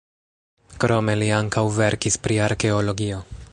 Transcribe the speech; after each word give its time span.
Krome 0.83 1.15
li 1.23 1.27
ankaŭ 1.41 1.63
verkis 1.77 2.19
pri 2.25 2.43
arkeologio. 2.49 3.25